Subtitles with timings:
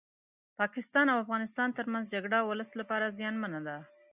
[0.59, 3.77] پاکستان او افغانستان ترمنځ جګړه ولس لپاره زيانمنه ده